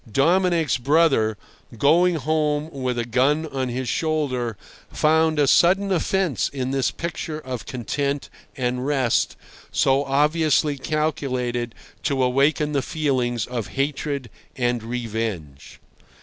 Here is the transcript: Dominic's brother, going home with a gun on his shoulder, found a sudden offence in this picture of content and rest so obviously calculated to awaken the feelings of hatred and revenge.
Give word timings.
Dominic's 0.11 0.79
brother, 0.79 1.37
going 1.77 2.15
home 2.15 2.71
with 2.71 2.97
a 2.97 3.05
gun 3.05 3.45
on 3.45 3.69
his 3.69 3.87
shoulder, 3.87 4.57
found 4.91 5.37
a 5.37 5.45
sudden 5.45 5.91
offence 5.91 6.49
in 6.49 6.71
this 6.71 6.89
picture 6.89 7.37
of 7.37 7.67
content 7.67 8.27
and 8.57 8.83
rest 8.87 9.35
so 9.71 10.03
obviously 10.05 10.75
calculated 10.75 11.75
to 12.01 12.23
awaken 12.23 12.71
the 12.71 12.81
feelings 12.81 13.45
of 13.45 13.67
hatred 13.77 14.31
and 14.55 14.81
revenge. 14.81 15.79